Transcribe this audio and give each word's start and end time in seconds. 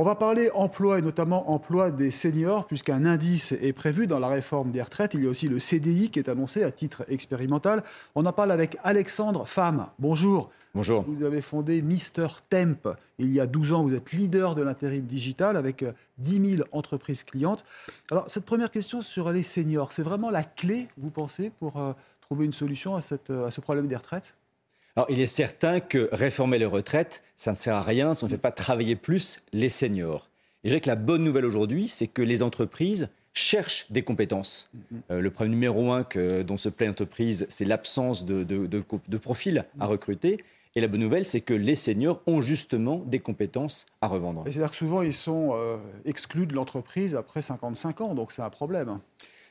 On 0.00 0.02
va 0.02 0.14
parler 0.14 0.50
emploi 0.54 0.98
et 0.98 1.02
notamment 1.02 1.50
emploi 1.50 1.90
des 1.90 2.10
seniors, 2.10 2.66
puisqu'un 2.66 3.04
indice 3.04 3.52
est 3.52 3.74
prévu 3.74 4.06
dans 4.06 4.18
la 4.18 4.28
réforme 4.28 4.70
des 4.70 4.80
retraites. 4.80 5.12
Il 5.12 5.22
y 5.22 5.26
a 5.26 5.28
aussi 5.28 5.46
le 5.46 5.58
CDI 5.58 6.08
qui 6.08 6.18
est 6.18 6.30
annoncé 6.30 6.62
à 6.62 6.70
titre 6.70 7.04
expérimental. 7.08 7.84
On 8.14 8.24
en 8.24 8.32
parle 8.32 8.50
avec 8.50 8.78
Alexandre 8.82 9.46
Femme. 9.46 9.88
Bonjour. 9.98 10.48
Bonjour. 10.74 11.04
Vous 11.06 11.22
avez 11.22 11.42
fondé 11.42 11.82
Mister 11.82 12.28
Temp. 12.48 12.96
Il 13.18 13.30
y 13.30 13.40
a 13.40 13.46
12 13.46 13.74
ans, 13.74 13.82
vous 13.82 13.92
êtes 13.92 14.12
leader 14.12 14.54
de 14.54 14.62
l'intérim 14.62 15.04
digital 15.04 15.58
avec 15.58 15.84
10 16.16 16.56
000 16.56 16.68
entreprises 16.72 17.22
clientes. 17.22 17.66
Alors, 18.10 18.24
cette 18.26 18.46
première 18.46 18.70
question 18.70 19.02
sur 19.02 19.30
les 19.30 19.42
seniors, 19.42 19.92
c'est 19.92 20.02
vraiment 20.02 20.30
la 20.30 20.44
clé, 20.44 20.88
vous 20.96 21.10
pensez, 21.10 21.50
pour 21.58 21.76
euh, 21.76 21.92
trouver 22.22 22.46
une 22.46 22.54
solution 22.54 22.96
à, 22.96 23.02
cette, 23.02 23.28
à 23.28 23.50
ce 23.50 23.60
problème 23.60 23.86
des 23.86 23.96
retraites? 23.96 24.38
Alors, 24.96 25.06
il 25.08 25.20
est 25.20 25.26
certain 25.26 25.80
que 25.80 26.08
réformer 26.12 26.58
les 26.58 26.66
retraites, 26.66 27.22
ça 27.36 27.52
ne 27.52 27.56
sert 27.56 27.74
à 27.74 27.82
rien 27.82 28.14
si 28.14 28.24
on 28.24 28.26
ne 28.26 28.30
fait 28.30 28.38
pas 28.38 28.50
travailler 28.50 28.96
plus 28.96 29.42
les 29.52 29.68
seniors. 29.68 30.28
Et 30.62 30.68
je 30.68 30.70
dirais 30.70 30.80
que 30.80 30.88
la 30.88 30.96
bonne 30.96 31.24
nouvelle 31.24 31.46
aujourd'hui, 31.46 31.88
c'est 31.88 32.06
que 32.06 32.22
les 32.22 32.42
entreprises 32.42 33.08
cherchent 33.32 33.86
des 33.90 34.02
compétences. 34.02 34.70
Euh, 35.10 35.20
le 35.20 35.30
problème 35.30 35.52
numéro 35.52 35.92
un 35.92 36.02
que, 36.02 36.42
dont 36.42 36.56
se 36.56 36.68
plaît 36.68 36.86
l'entreprise, 36.86 37.46
c'est 37.48 37.64
l'absence 37.64 38.24
de, 38.24 38.42
de, 38.42 38.66
de, 38.66 39.16
profils 39.18 39.64
à 39.78 39.86
recruter. 39.86 40.42
Et 40.74 40.80
la 40.80 40.88
bonne 40.88 41.00
nouvelle, 41.00 41.24
c'est 41.24 41.40
que 41.40 41.54
les 41.54 41.76
seniors 41.76 42.20
ont 42.26 42.40
justement 42.40 42.98
des 42.98 43.20
compétences 43.20 43.86
à 44.00 44.08
revendre. 44.08 44.44
c'est-à-dire 44.46 44.70
que 44.70 44.76
souvent, 44.76 45.02
ils 45.02 45.14
sont 45.14 45.50
euh, 45.52 45.76
exclus 46.04 46.46
de 46.46 46.54
l'entreprise 46.54 47.14
après 47.14 47.42
55 47.42 48.00
ans, 48.00 48.14
donc 48.14 48.32
c'est 48.32 48.42
un 48.42 48.50
problème. 48.50 48.98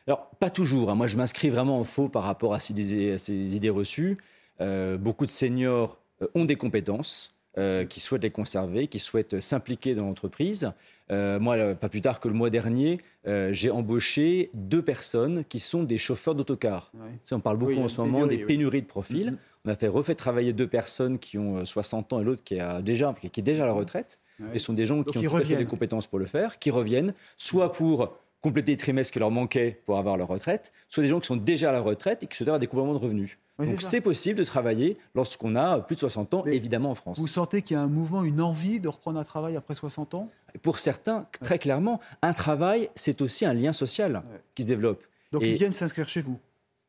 Alors, 0.08 0.30
pas 0.40 0.50
toujours. 0.50 0.90
Hein. 0.90 0.96
Moi, 0.96 1.08
je 1.08 1.18
m'inscris 1.18 1.50
vraiment 1.50 1.80
en 1.80 1.84
faux 1.84 2.10
par 2.10 2.24
rapport 2.24 2.54
à 2.54 2.60
ces, 2.60 3.14
à 3.14 3.18
ces 3.18 3.56
idées 3.56 3.70
reçues. 3.70 4.18
Euh, 4.62 4.98
beaucoup 4.98 5.26
de 5.26 5.32
seniors 5.32 5.98
euh, 6.22 6.28
ont 6.36 6.46
des 6.46 6.56
compétences. 6.56 7.34
Euh, 7.58 7.84
qui 7.84 8.00
souhaitent 8.00 8.22
les 8.22 8.30
conserver, 8.30 8.88
qui 8.88 9.00
souhaitent 9.00 9.40
s'impliquer 9.40 9.96
dans 9.96 10.06
l'entreprise. 10.06 10.72
moi, 11.10 11.74
pas 11.74 11.90
plus 11.90 12.00
tard 12.00 12.20
que 12.20 12.28
le 12.28 12.36
mois 12.36 12.52
dernier, 12.52 13.00
j'ai 13.26 13.72
embauché 13.72 14.52
deux 14.54 14.84
personnes 14.84 15.44
qui 15.44 15.60
sont 15.60 15.82
des 15.82 15.98
chauffeurs 15.98 16.36
d'autocar. 16.36 16.92
On 17.32 17.40
parle 17.40 17.58
beaucoup 17.58 17.82
en 17.82 17.90
ce 17.90 18.00
moment 18.00 18.28
des 18.28 18.46
pénuries 18.46 18.84
de 18.84 18.88
profils. 18.88 19.32
Mm-hmm. 19.32 19.66
On 19.66 19.72
a 19.72 19.76
fait 19.76 19.88
refait 19.88 20.16
travailler 20.16 20.54
deux 20.54 20.68
personnes 20.68 21.18
qui 21.18 21.40
ont 21.40 21.66
60 21.66 22.14
ans 22.14 22.22
et 22.22 22.24
l'autre 22.24 22.44
qui, 22.44 22.60
a 22.60 22.84
déjà, 22.84 23.14
qui 23.20 23.28
est 23.40 23.44
déjà 23.44 23.64
à 23.64 23.68
la 23.68 23.74
retraite. 23.74 24.20
Et 24.54 24.60
ce 24.60 24.66
sont 24.66 24.74
des 24.74 24.86
gens 24.86 25.04
qui 25.04 25.28
ont 25.28 25.40
des 25.40 25.66
compétences 25.66 26.06
pour 26.06 26.20
le 26.20 26.28
faire, 26.28 26.60
qui 26.60 26.70
reviennent, 26.70 27.14
soit 27.36 27.72
pour 27.72 28.16
compléter 28.42 28.72
les 28.72 28.78
trimestres 28.78 29.12
qui 29.14 29.20
leur 29.20 29.32
manquaient 29.32 29.82
pour 29.86 29.98
avoir 29.98 30.18
leur 30.18 30.28
retraite, 30.28 30.72
soit 30.88 31.04
des 31.04 31.10
gens 31.10 31.20
qui 31.20 31.28
sont 31.28 31.36
déjà 31.36 31.70
à 31.70 31.74
la 31.74 31.82
retraite 31.82 32.24
et 32.24 32.28
qui 32.28 32.38
souhaitent 32.38 32.50
avoir 32.50 32.60
des 32.60 32.68
compléments 32.68 32.94
de 32.94 33.00
revenus. 33.00 33.38
Donc 33.58 33.82
c'est 33.82 34.00
possible 34.00 34.40
de 34.40 34.46
travailler 34.46 34.98
lorsqu'on 35.16 35.56
a 35.58 35.82
plus 35.82 35.96
de 35.96 36.00
60 36.00 36.34
ans, 36.34 36.46
évidemment 36.46 36.92
en 36.92 36.96
France. 36.96 37.20
Vous 37.20 37.28
sentez 37.28 37.62
qu'il 37.62 37.76
y 37.76 37.78
a 37.78 37.82
un 37.82 37.90
mouvement, 37.90 38.24
une 38.24 38.40
envie 38.40 38.80
de 38.80 38.88
reprendre 38.88 39.20
un 39.20 39.26
travail 39.26 39.58
après 39.58 39.76
60 39.76 40.14
ans? 40.14 40.30
Pour 40.62 40.80
certains, 40.80 41.28
très 41.42 41.60
clairement, 41.60 42.00
un 42.22 42.34
travail, 42.34 42.90
c'est 42.96 43.22
aussi 43.22 43.46
un 43.46 43.54
lien 43.54 43.74
social 43.74 44.24
qui 44.56 44.64
se 44.64 44.68
développe. 44.68 45.04
Donc 45.32 45.44
ils 45.44 45.56
viennent 45.56 45.74
s'inscrire 45.74 46.08
chez 46.08 46.22
vous? 46.22 46.40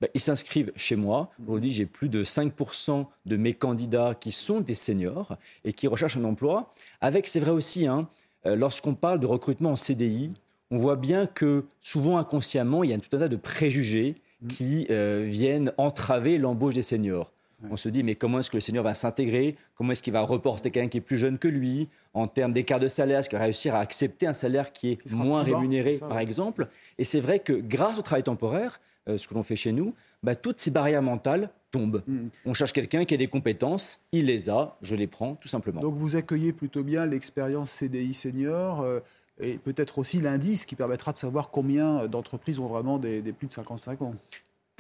Ben, 0.01 0.09
ils 0.15 0.21
s'inscrivent 0.21 0.73
chez 0.77 0.97
moi. 0.97 1.31
Mmh. 1.39 1.49
Aujourd'hui, 1.49 1.71
j'ai 1.73 1.87
plus 1.87 2.09
de 2.09 2.25
5% 2.25 3.05
de 3.27 3.37
mes 3.37 3.53
candidats 3.53 4.15
qui 4.19 4.33
sont 4.33 4.61
des 4.61 4.75
seniors 4.75 5.37
et 5.65 5.75
qui 5.75 5.89
recherchent 5.89 6.17
un 6.17 6.25
emploi. 6.25 6.73
Avec, 7.03 7.27
c'est 7.27 7.41
vrai 7.41 7.51
aussi, 7.51 7.87
hein, 7.87 8.09
euh, 8.47 8.57
lorsqu'on 8.57 8.95
parle 8.95 9.21
de 9.21 9.27
recrutement 9.27 9.73
en 9.73 9.77
CDI, 9.77 10.33
on 10.71 10.79
voit 10.79 10.97
bien 10.97 11.27
que 11.27 11.65
souvent 11.81 12.19
inconsciemment, 12.19 12.85
il 12.85 12.91
y 12.91 12.93
a 12.93 12.99
tout 12.99 13.17
un 13.17 13.21
tas 13.21 13.29
de 13.29 13.37
préjugés 13.37 14.17
mm. 14.43 14.49
qui 14.49 14.87
euh, 14.91 15.27
viennent 15.29 15.73
entraver 15.79 16.39
l'embauche 16.39 16.75
des 16.75 16.83
seniors. 16.83 17.33
On 17.71 17.77
se 17.77 17.89
dit, 17.89 18.03
mais 18.03 18.15
comment 18.15 18.39
est-ce 18.39 18.51
que 18.51 18.57
le 18.57 18.63
senior 18.63 18.83
va 18.83 18.95
s'intégrer? 18.95 19.57
Comment 19.75 19.93
est-ce 19.93 20.03
qu'il 20.03 20.15
va 20.15 20.23
reporter 20.23 20.71
quelqu'un 20.71 20.89
qui 20.89 20.99
est 20.99 21.03
plus 21.03 21.19
jeune 21.19 21.37
que 21.37 21.49
lui? 21.49 21.89
En 22.15 22.27
termes 22.27 22.53
d'écart 22.53 22.81
de 22.81 22.89
salaire, 22.89 23.19
est-ce 23.19 23.29
qu'il 23.29 23.39
va 23.39 23.45
réussir 23.45 23.75
à 23.75 23.81
accepter 23.81 24.27
un 24.27 24.33
salaire 24.33 24.73
qui 24.73 24.93
est 24.93 25.13
moins 25.13 25.43
rémunéré, 25.43 25.99
par 25.99 26.19
exemple? 26.19 26.69
Et 26.99 27.05
c'est 27.05 27.21
vrai 27.21 27.41
que 27.41 27.53
grâce 27.53 27.99
au 27.99 28.03
travail 28.03 28.23
temporaire, 28.23 28.81
euh, 29.09 29.17
ce 29.17 29.29
que 29.29 29.35
l'on 29.35 29.43
fait 29.43 29.57
chez 29.57 29.73
nous, 29.73 29.95
bah, 30.23 30.35
toutes 30.35 30.61
ces 30.61 30.71
barrières 30.71 31.03
mentales 31.03 31.51
tombent. 31.71 32.03
Mm. 32.07 32.29
On 32.47 32.55
cherche 32.55 32.73
quelqu'un 32.73 33.05
qui 33.05 33.15
a 33.15 33.17
des 33.17 33.29
compétences, 33.29 34.01
il 34.13 34.27
les 34.27 34.51
a, 34.51 34.77
je 34.83 34.97
les 34.97 35.07
prends, 35.07 35.35
tout 35.35 35.49
simplement. 35.49 35.81
Donc 35.81 35.97
vous 35.97 36.17
accueillez 36.17 36.53
plutôt 36.53 36.83
bien 36.83 37.07
l'expérience 37.07 37.71
CDI 37.71 38.13
senior 38.15 38.81
euh, 38.81 39.01
et 39.43 39.59
peut-être 39.59 39.99
aussi 39.99 40.21
l'indice 40.21 40.67
qui 40.67 40.77
permettra 40.77 41.13
de 41.13 41.17
savoir 41.17 41.51
combien 41.51 42.07
d'entreprises 42.07 42.59
ont 42.59 42.67
vraiment 42.67 42.99
des, 42.99 43.23
plus 43.33 43.47
de 43.47 43.53
55 43.53 44.03
ans. 44.03 44.15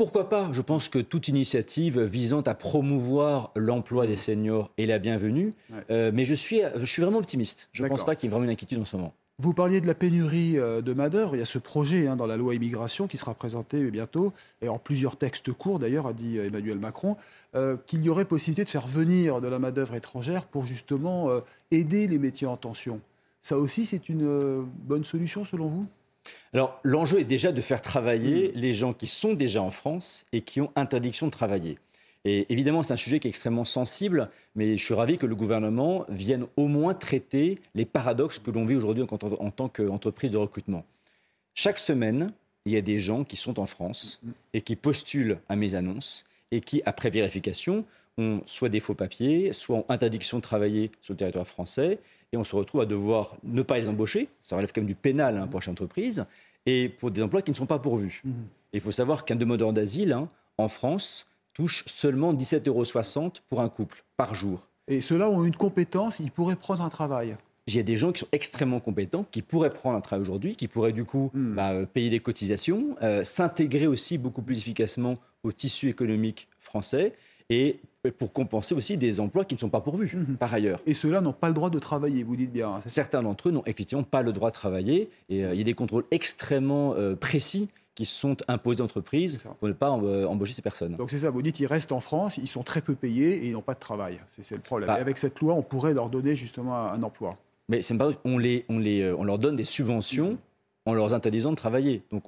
Pourquoi 0.00 0.30
pas? 0.30 0.48
Je 0.52 0.62
pense 0.62 0.88
que 0.88 0.98
toute 0.98 1.28
initiative 1.28 2.00
visant 2.00 2.40
à 2.40 2.54
promouvoir 2.54 3.52
l'emploi 3.54 4.06
des 4.06 4.16
seniors 4.16 4.70
est 4.78 4.86
la 4.86 4.98
bienvenue. 4.98 5.52
Euh, 5.90 6.10
mais 6.14 6.24
je 6.24 6.32
suis, 6.32 6.62
je 6.74 6.84
suis 6.86 7.02
vraiment 7.02 7.18
optimiste. 7.18 7.68
Je 7.72 7.84
ne 7.84 7.88
pense 7.90 8.06
pas 8.06 8.16
qu'il 8.16 8.26
y 8.26 8.28
ait 8.28 8.30
vraiment 8.30 8.44
une 8.44 8.50
inquiétude 8.50 8.78
en 8.78 8.86
ce 8.86 8.96
moment. 8.96 9.12
Vous 9.38 9.52
parliez 9.52 9.82
de 9.82 9.86
la 9.86 9.94
pénurie 9.94 10.58
euh, 10.58 10.80
de 10.80 10.94
main-d'œuvre. 10.94 11.36
Il 11.36 11.40
y 11.40 11.42
a 11.42 11.46
ce 11.46 11.58
projet 11.58 12.06
hein, 12.06 12.16
dans 12.16 12.26
la 12.26 12.38
loi 12.38 12.54
immigration 12.54 13.08
qui 13.08 13.18
sera 13.18 13.34
présenté 13.34 13.90
bientôt, 13.90 14.32
et 14.62 14.70
en 14.70 14.78
plusieurs 14.78 15.16
textes 15.16 15.52
courts 15.52 15.78
d'ailleurs, 15.78 16.06
a 16.06 16.14
dit 16.14 16.38
Emmanuel 16.38 16.78
Macron, 16.78 17.18
euh, 17.54 17.76
qu'il 17.86 18.02
y 18.02 18.08
aurait 18.08 18.24
possibilité 18.24 18.64
de 18.64 18.70
faire 18.70 18.86
venir 18.86 19.42
de 19.42 19.48
la 19.48 19.58
main-d'œuvre 19.58 19.96
étrangère 19.96 20.46
pour 20.46 20.64
justement 20.64 21.28
aider 21.70 22.06
les 22.06 22.18
métiers 22.18 22.46
en 22.46 22.56
tension. 22.56 23.02
Ça 23.40 23.58
aussi, 23.58 23.86
c'est 23.86 24.08
une 24.08 24.26
euh, 24.26 24.62
bonne 24.84 25.04
solution 25.04 25.44
selon 25.44 25.68
vous? 25.68 25.86
Alors, 26.52 26.80
l'enjeu 26.82 27.20
est 27.20 27.24
déjà 27.24 27.52
de 27.52 27.60
faire 27.60 27.80
travailler 27.80 28.52
les 28.54 28.72
gens 28.72 28.92
qui 28.92 29.06
sont 29.06 29.34
déjà 29.34 29.62
en 29.62 29.70
France 29.70 30.26
et 30.32 30.42
qui 30.42 30.60
ont 30.60 30.70
interdiction 30.76 31.26
de 31.26 31.30
travailler. 31.30 31.78
Et 32.24 32.52
évidemment, 32.52 32.82
c'est 32.82 32.92
un 32.92 32.96
sujet 32.96 33.18
qui 33.18 33.28
est 33.28 33.30
extrêmement 33.30 33.64
sensible, 33.64 34.28
mais 34.54 34.76
je 34.76 34.84
suis 34.84 34.94
ravi 34.94 35.16
que 35.16 35.26
le 35.26 35.34
gouvernement 35.34 36.04
vienne 36.10 36.46
au 36.56 36.66
moins 36.66 36.92
traiter 36.92 37.60
les 37.74 37.86
paradoxes 37.86 38.38
que 38.38 38.50
l'on 38.50 38.66
vit 38.66 38.74
aujourd'hui 38.74 39.04
en, 39.04 39.08
en, 39.10 39.50
tant 39.50 39.68
qu'entreprise 39.68 40.32
de 40.32 40.36
recrutement. 40.36 40.84
Chaque 41.54 41.78
semaine, 41.78 42.32
il 42.66 42.72
y 42.72 42.76
a 42.76 42.82
des 42.82 42.98
gens 42.98 43.24
qui 43.24 43.36
sont 43.36 43.58
en 43.58 43.64
France 43.64 44.20
mmh. 44.22 44.30
et 44.52 44.60
qui 44.60 44.76
postulent 44.76 45.38
à 45.48 45.56
mes 45.56 45.74
annonces 45.74 46.26
et 46.50 46.60
qui, 46.60 46.82
après 46.84 47.10
vérification, 47.10 47.84
ont 48.18 48.40
soit 48.46 48.68
des 48.68 48.80
faux 48.80 48.94
papiers, 48.94 49.52
soit 49.52 49.76
ont 49.76 49.84
interdiction 49.88 50.38
de 50.38 50.42
travailler 50.42 50.90
sur 51.00 51.14
le 51.14 51.18
territoire 51.18 51.46
français 51.46 51.98
et 52.32 52.36
on 52.36 52.44
se 52.44 52.54
retrouve 52.54 52.80
à 52.80 52.86
devoir 52.86 53.36
ne 53.42 53.62
pas 53.62 53.78
les 53.78 53.88
embaucher, 53.88 54.28
ça 54.40 54.56
relève 54.56 54.72
quand 54.72 54.80
même 54.80 54.88
du 54.88 54.94
pénal 54.94 55.36
hein, 55.36 55.46
pour 55.46 55.62
chaque 55.62 55.72
entreprise, 55.72 56.24
et 56.66 56.88
pour 56.88 57.10
des 57.10 57.22
emplois 57.22 57.42
qui 57.42 57.50
ne 57.50 57.56
sont 57.56 57.66
pas 57.66 57.78
pourvus. 57.78 58.22
Mmh. 58.24 58.32
Il 58.72 58.80
faut 58.80 58.92
savoir 58.92 59.24
qu'un 59.24 59.36
demandeur 59.36 59.72
d'asile, 59.72 60.12
hein, 60.12 60.28
en 60.58 60.68
France, 60.68 61.26
touche 61.54 61.84
seulement 61.86 62.32
17,60 62.32 62.68
euros 62.68 63.32
pour 63.48 63.60
un 63.60 63.68
couple 63.68 64.04
par 64.16 64.34
jour. 64.34 64.68
Et 64.86 65.00
ceux-là 65.00 65.28
ont 65.28 65.44
une 65.44 65.56
compétence, 65.56 66.20
ils 66.20 66.30
pourraient 66.30 66.56
prendre 66.56 66.84
un 66.84 66.88
travail. 66.88 67.36
Il 67.74 67.76
y 67.76 67.80
a 67.80 67.84
des 67.84 67.96
gens 67.96 68.12
qui 68.12 68.20
sont 68.20 68.28
extrêmement 68.32 68.80
compétents, 68.80 69.24
qui 69.30 69.42
pourraient 69.42 69.72
prendre 69.72 69.96
un 69.96 70.00
travail 70.00 70.22
aujourd'hui, 70.22 70.56
qui 70.56 70.68
pourraient 70.68 70.92
du 70.92 71.04
coup 71.04 71.30
mmh. 71.34 71.54
bah, 71.54 71.70
euh, 71.70 71.86
payer 71.86 72.10
des 72.10 72.20
cotisations, 72.20 72.96
euh, 73.02 73.24
s'intégrer 73.24 73.86
aussi 73.86 74.18
beaucoup 74.18 74.42
plus 74.42 74.58
efficacement 74.58 75.16
au 75.42 75.52
tissu 75.52 75.88
économique 75.88 76.48
français 76.58 77.14
et 77.50 77.80
pour 78.16 78.32
compenser 78.32 78.74
aussi 78.74 78.96
des 78.96 79.20
emplois 79.20 79.44
qui 79.44 79.54
ne 79.54 79.60
sont 79.60 79.68
pas 79.68 79.80
pourvus 79.80 80.12
mhm. 80.14 80.36
par 80.36 80.54
ailleurs. 80.54 80.80
Et 80.86 80.94
ceux-là 80.94 81.20
n'ont 81.20 81.32
pas 81.34 81.48
le 81.48 81.54
droit 81.54 81.68
de 81.68 81.78
travailler, 81.78 82.22
vous 82.22 82.36
dites 82.36 82.52
bien. 82.52 82.80
Certains 82.86 83.22
d'entre 83.22 83.48
eux 83.48 83.52
n'ont 83.52 83.64
effectivement 83.66 84.04
pas 84.04 84.22
le 84.22 84.32
droit 84.32 84.48
de 84.48 84.54
travailler 84.54 85.10
et 85.28 85.44
euh, 85.44 85.52
il 85.52 85.58
y 85.58 85.60
a 85.60 85.64
des 85.64 85.74
contrôles 85.74 86.04
extrêmement 86.10 86.94
euh, 86.94 87.14
précis 87.14 87.68
qui 87.94 88.06
sont 88.06 88.36
imposés 88.48 88.80
aux 88.80 88.84
entreprises 88.84 89.44
pour 89.58 89.68
ne 89.68 89.74
pas 89.74 89.90
euh, 89.90 90.24
embaucher 90.24 90.54
ces 90.54 90.62
personnes. 90.62 90.96
Donc 90.96 91.10
c'est 91.10 91.18
ça, 91.18 91.30
vous 91.30 91.42
dites 91.42 91.60
ils 91.60 91.66
restent 91.66 91.92
en 91.92 92.00
France, 92.00 92.38
ils 92.38 92.48
sont 92.48 92.62
très 92.62 92.80
peu 92.80 92.94
payés 92.94 93.44
et 93.44 93.48
ils 93.48 93.52
n'ont 93.52 93.60
pas 93.60 93.74
de 93.74 93.80
travail. 93.80 94.20
C'est 94.26 94.54
le 94.54 94.62
problème. 94.62 94.86
Bah 94.86 94.98
et 94.98 95.00
avec 95.00 95.18
cette 95.18 95.38
loi, 95.40 95.54
on 95.54 95.62
pourrait 95.62 95.92
leur 95.92 96.08
donner 96.08 96.34
justement 96.34 96.76
un, 96.76 97.02
emploi. 97.02 97.36
Mais 97.70 97.80
pas, 97.96 98.10
on, 98.24 98.36
les, 98.36 98.66
on, 98.68 98.78
les, 98.78 99.10
on 99.12 99.24
leur 99.24 99.38
donne 99.38 99.56
des 99.56 99.64
subventions. 99.64 100.36
En 100.86 100.94
leur 100.94 101.12
interdisant 101.12 101.50
de 101.50 101.56
travailler. 101.56 102.02
Donc 102.10 102.24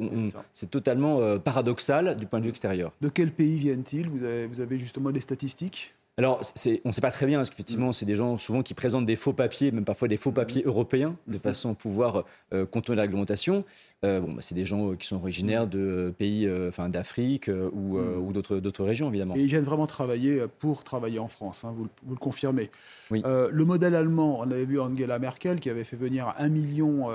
c'est 0.52 0.70
totalement 0.70 1.20
euh, 1.20 1.38
paradoxal 1.38 2.16
du 2.16 2.26
point 2.26 2.38
de 2.38 2.44
vue 2.44 2.50
extérieur. 2.50 2.92
De 3.00 3.08
quel 3.08 3.32
pays 3.32 3.56
viennent-ils? 3.56 4.06
Vous 4.06 4.18
vous 4.50 4.60
avez 4.60 4.78
justement 4.78 5.10
des 5.10 5.20
statistiques? 5.20 5.94
Alors, 6.22 6.40
on 6.84 6.88
ne 6.88 6.92
sait 6.92 7.00
pas 7.00 7.10
très 7.10 7.26
bien, 7.26 7.38
parce 7.38 7.50
qu'effectivement, 7.50 7.88
mm. 7.88 7.92
c'est 7.92 8.06
des 8.06 8.14
gens 8.14 8.38
souvent 8.38 8.62
qui 8.62 8.74
présentent 8.74 9.06
des 9.06 9.16
faux 9.16 9.32
papiers, 9.32 9.72
même 9.72 9.84
parfois 9.84 10.06
des 10.06 10.16
faux 10.16 10.30
papiers 10.30 10.62
mm. 10.62 10.68
européens, 10.68 11.16
de 11.26 11.36
mm. 11.36 11.40
façon 11.40 11.72
à 11.72 11.74
pouvoir 11.74 12.24
euh, 12.52 12.64
contourner 12.64 12.96
la 12.96 13.02
réglementation. 13.02 13.64
Euh, 14.04 14.20
bon, 14.20 14.34
bah, 14.34 14.40
c'est 14.40 14.54
des 14.54 14.64
gens 14.64 14.92
euh, 14.92 14.94
qui 14.94 15.08
sont 15.08 15.16
originaires 15.16 15.66
de 15.66 16.14
pays, 16.16 16.48
enfin 16.68 16.88
d'Afrique 16.88 17.50
ou, 17.72 18.32
d'autres 18.32 18.84
régions, 18.84 19.08
évidemment. 19.08 19.34
Et 19.34 19.40
ils 19.40 19.48
viennent 19.48 19.64
vraiment 19.64 19.88
travailler 19.88 20.44
pour 20.60 20.84
travailler 20.84 21.18
en 21.18 21.28
France, 21.28 21.64
hein, 21.64 21.74
vous, 21.76 21.88
le 22.08 22.16
confirmez. 22.16 22.70
Oui. 23.10 23.22
le 23.24 23.64
modèle 23.64 23.96
allemand, 23.96 24.38
on 24.40 24.50
avait 24.50 24.64
vu 24.64 24.80
Angela 24.80 25.18
Merkel 25.18 25.58
qui 25.58 25.70
avait 25.70 25.84
fait 25.84 25.96
venir 25.96 26.32
un 26.38 26.48
million 26.48 27.08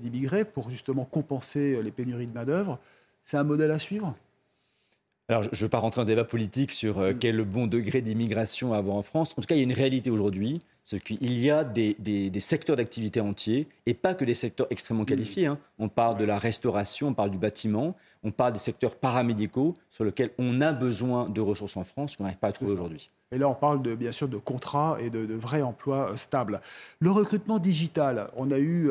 d'immigrés 0.00 0.44
pour 0.44 0.70
justement 0.70 1.04
compenser 1.04 1.82
les 1.82 1.90
pénuries 1.90 2.26
de 2.26 2.32
main-d'œuvre. 2.32 2.78
C'est 3.22 3.36
un 3.36 3.44
modèle 3.44 3.70
à 3.70 3.78
suivre? 3.78 4.14
Alors, 5.28 5.42
je 5.42 5.48
ne 5.48 5.56
veux 5.56 5.68
pas 5.70 5.78
rentrer 5.78 6.02
en 6.02 6.04
débat 6.04 6.24
politique 6.24 6.70
sur 6.70 6.98
euh, 6.98 7.12
mm. 7.12 7.18
quel 7.18 7.42
bon 7.44 7.66
degré 7.66 8.02
d'immigration 8.02 8.74
avoir 8.74 8.96
en 8.96 9.02
France. 9.02 9.32
En 9.38 9.40
tout 9.40 9.46
cas, 9.46 9.54
il 9.54 9.58
y 9.58 9.60
a 9.62 9.64
une 9.64 9.72
réalité 9.72 10.10
aujourd'hui, 10.10 10.60
c'est 10.82 11.02
qu'il 11.02 11.38
y 11.38 11.50
a 11.50 11.64
des, 11.64 12.30
secteurs 12.40 12.76
d'activité 12.76 13.20
entiers, 13.20 13.66
et 13.86 13.94
pas 13.94 14.14
que 14.14 14.26
des 14.26 14.34
secteurs 14.34 14.66
extrêmement 14.68 15.04
mm. 15.04 15.06
qualifiés. 15.06 15.46
Hein. 15.46 15.58
On 15.78 15.88
parle 15.88 16.18
de 16.18 16.26
la 16.26 16.38
restauration, 16.38 17.08
on 17.08 17.14
parle 17.14 17.30
du 17.30 17.38
bâtiment, 17.38 17.96
on 18.22 18.32
parle 18.32 18.52
des 18.52 18.58
secteurs 18.58 18.96
paramédicaux 18.96 19.74
sur 19.90 20.04
lesquels 20.04 20.30
on 20.36 20.60
a 20.60 20.72
besoin 20.72 21.30
de 21.30 21.40
ressources 21.40 21.78
en 21.78 21.84
France 21.84 22.16
qu'on 22.16 22.24
n'arrive 22.24 22.38
pas 22.38 22.48
à 22.48 22.52
trouver 22.52 22.72
aujourd'hui. 22.72 23.10
Et 23.34 23.38
là, 23.38 23.48
on 23.48 23.54
parle 23.54 23.82
de, 23.82 23.94
bien 23.94 24.12
sûr 24.12 24.28
de 24.28 24.38
contrats 24.38 24.96
et 25.00 25.10
de, 25.10 25.34
vrais 25.34 25.62
emplois 25.62 26.16
stables. 26.16 26.60
Le 27.00 27.10
recrutement 27.10 27.58
digital, 27.58 28.30
on 28.36 28.50
a 28.50 28.58
eu 28.58 28.90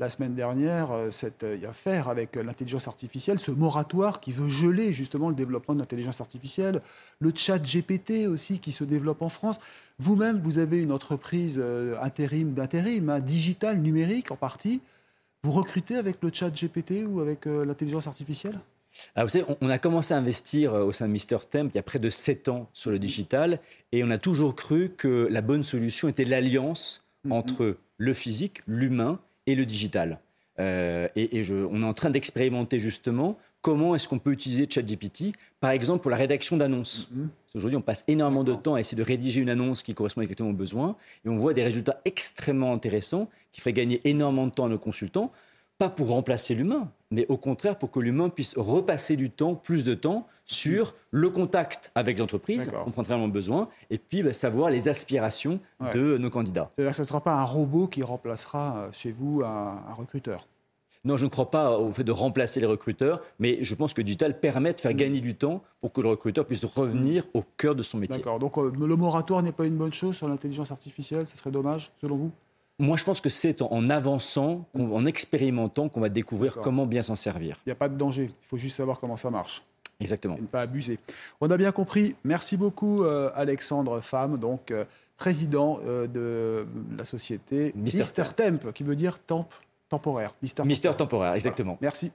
la 0.00 0.08
semaine 0.08 0.34
dernière 0.34 0.90
cette 1.10 1.46
affaire 1.68 2.08
avec 2.08 2.34
l'intelligence 2.34 2.88
artificielle, 2.88 3.38
ce 3.38 3.52
moratoire 3.52 4.20
qui 4.20 4.32
veut 4.32 4.48
geler 4.48 4.92
justement 4.92 5.28
le 5.28 5.34
développement 5.34 5.74
de 5.74 5.78
l'intelligence 5.78 6.20
artificielle, 6.20 6.82
le 7.20 7.32
chat 7.34 7.58
GPT 7.58 8.26
aussi 8.26 8.58
qui 8.58 8.72
se 8.72 8.82
développe 8.82 9.22
en 9.22 9.28
France. 9.28 9.60
Vous-même, 10.00 10.40
vous 10.42 10.58
avez 10.58 10.82
une 10.82 10.92
entreprise 10.92 11.62
intérim 12.02 12.52
d'intérim, 12.52 13.08
hein, 13.08 13.20
digital, 13.20 13.78
numérique 13.78 14.32
en 14.32 14.36
partie. 14.36 14.82
Vous 15.44 15.50
recrutez 15.50 15.96
avec 15.96 16.22
le 16.22 16.30
chat 16.32 16.48
GPT 16.48 17.04
ou 17.06 17.20
avec 17.20 17.46
euh, 17.46 17.66
l'intelligence 17.66 18.06
artificielle? 18.06 18.58
Alors, 19.14 19.26
vous 19.26 19.32
savez, 19.32 19.44
on, 19.60 19.68
a 19.70 19.78
commencé 19.78 20.14
à 20.14 20.18
investir 20.18 20.74
euh, 20.74 20.84
au 20.84 20.92
sein 20.92 21.06
de 21.06 21.12
Mister 21.12 21.36
Temp 21.50 21.68
il 21.68 21.74
y 21.74 21.78
a 21.78 21.82
près 21.82 21.98
de 21.98 22.10
7 22.10 22.48
ans 22.48 22.68
sur 22.72 22.90
le 22.90 22.98
digital 22.98 23.60
et 23.92 24.04
on 24.04 24.10
a 24.10 24.18
toujours 24.18 24.54
cru 24.54 24.90
que 24.96 25.28
la 25.30 25.40
bonne 25.40 25.62
solution 25.62 26.08
était 26.08 26.24
l'alliance 26.24 27.08
entre 27.30 27.76
le 27.96 28.14
physique, 28.14 28.62
l'humain 28.66 29.18
et 29.46 29.54
le 29.54 29.66
digital. 29.66 30.20
Euh, 30.60 31.08
et, 31.16 31.42
on 31.50 31.82
est 31.82 31.86
en 31.86 31.94
train 31.94 32.10
d'expérimenter 32.10 32.78
justement 32.78 33.38
comment 33.62 33.94
est-ce 33.94 34.08
qu'on 34.08 34.18
peut 34.18 34.32
utiliser 34.32 34.66
ChatGPT, 34.68 35.32
par 35.58 35.70
exemple 35.70 36.02
pour 36.02 36.10
la 36.10 36.18
rédaction 36.18 36.56
d'annonces. 36.56 37.08
Aujourd'hui, 37.54 37.78
on 37.78 37.82
passe 37.82 38.04
énormément 38.08 38.44
de 38.44 38.54
temps 38.54 38.74
à 38.74 38.80
essayer 38.80 38.98
de 38.98 39.02
rédiger 39.02 39.40
une 39.40 39.48
annonce 39.48 39.82
qui 39.82 39.94
correspond 39.94 40.20
exactement 40.20 40.50
aux 40.50 40.54
besoins, 40.54 40.96
et 41.24 41.30
on 41.30 41.36
voit 41.36 41.54
des 41.54 41.64
résultats 41.64 42.00
extrêmement 42.04 42.74
intéressants 42.74 43.30
qui 43.52 43.62
feraient 43.62 43.72
gagner 43.72 44.02
énormément 44.04 44.46
de 44.46 44.52
temps 44.52 44.66
à 44.66 44.68
nos 44.68 44.78
consultants, 44.78 45.32
pas 45.78 45.88
pour 45.88 46.08
remplacer 46.08 46.54
l'humain, 46.54 46.90
mais 47.10 47.26
au 47.28 47.36
contraire 47.36 47.78
pour 47.78 47.90
que 47.90 48.00
l'humain 48.00 48.28
puisse 48.28 48.56
repasser 48.56 49.16
du 49.16 49.30
temps, 49.30 49.54
plus 49.54 49.84
de 49.84 49.94
temps, 49.94 50.26
sur 50.44 50.94
le 51.10 51.30
contact 51.30 51.90
avec 51.94 52.18
les 52.18 52.22
entreprises, 52.22 52.70
on 52.86 52.90
prend 52.90 53.02
vraiment 53.02 53.28
besoin, 53.28 53.68
et 53.90 53.98
puis 53.98 54.22
bah, 54.22 54.32
savoir 54.32 54.70
les 54.70 54.88
aspirations 54.88 55.58
de 55.94 56.18
nos 56.18 56.30
candidats. 56.30 56.70
C'est-à-dire 56.76 56.92
que 56.92 56.96
ce 56.96 57.02
ne 57.02 57.06
sera 57.06 57.22
pas 57.22 57.34
un 57.34 57.44
robot 57.44 57.86
qui 57.86 58.02
remplacera 58.02 58.76
euh, 58.76 58.88
chez 58.92 59.10
vous 59.10 59.42
un 59.42 59.94
recruteur? 59.96 60.46
Non, 61.04 61.18
je 61.18 61.26
ne 61.26 61.30
crois 61.30 61.50
pas 61.50 61.78
au 61.78 61.92
fait 61.92 62.04
de 62.04 62.12
remplacer 62.12 62.60
les 62.60 62.66
recruteurs, 62.66 63.20
mais 63.38 63.58
je 63.60 63.74
pense 63.74 63.92
que 63.92 64.00
digital 64.00 64.40
permet 64.40 64.72
de 64.72 64.80
faire 64.80 64.92
mm. 64.92 64.96
gagner 64.96 65.20
du 65.20 65.34
temps 65.34 65.62
pour 65.82 65.92
que 65.92 66.00
le 66.00 66.08
recruteur 66.08 66.46
puisse 66.46 66.64
revenir 66.64 67.24
au 67.34 67.42
cœur 67.58 67.74
de 67.74 67.82
son 67.82 67.98
métier. 67.98 68.16
D'accord. 68.16 68.38
Donc 68.38 68.56
euh, 68.56 68.72
le 68.74 68.96
moratoire 68.96 69.42
n'est 69.42 69.52
pas 69.52 69.66
une 69.66 69.76
bonne 69.76 69.92
chose 69.92 70.16
sur 70.16 70.28
l'intelligence 70.28 70.72
artificielle? 70.72 71.26
Ce 71.26 71.36
serait 71.36 71.50
dommage, 71.50 71.92
selon 72.00 72.16
vous? 72.16 72.30
Moi, 72.78 72.96
je 72.96 73.04
pense 73.04 73.20
que 73.20 73.28
c'est 73.28 73.62
en 73.62 73.88
avançant, 73.90 74.66
en 74.74 75.06
expérimentant, 75.06 75.88
qu'on 75.88 76.00
va 76.00 76.08
découvrir 76.08 76.56
comment 76.56 76.86
bien 76.86 77.02
s'en 77.02 77.16
servir. 77.16 77.60
Il 77.66 77.68
n'y 77.68 77.72
a 77.72 77.76
pas 77.76 77.88
de 77.88 77.96
danger. 77.96 78.32
Il 78.42 78.46
faut 78.48 78.58
juste 78.58 78.76
savoir 78.76 78.98
comment 79.00 79.16
ça 79.16 79.30
marche. 79.30 79.62
Exactement. 80.00 80.36
Et 80.36 80.40
ne 80.40 80.46
pas 80.46 80.62
abuser. 80.62 80.98
On 81.40 81.50
a 81.50 81.56
bien 81.56 81.70
compris. 81.70 82.16
Merci 82.24 82.56
beaucoup, 82.56 83.04
euh, 83.04 83.30
Alexandre 83.34 84.00
Femme, 84.00 84.38
donc 84.38 84.72
euh, 84.72 84.84
président 85.16 85.78
de 85.84 86.66
la 86.98 87.04
société 87.04 87.72
Mister, 87.76 88.24
Temp, 88.34 88.72
qui 88.72 88.82
veut 88.82 88.96
dire 88.96 89.20
temp 89.20 89.48
temporaire. 89.88 90.34
Mister, 90.42 90.64
Mister 90.64 90.90
temporaire, 90.96 91.34
exactement. 91.34 91.78
Merci. 91.80 92.10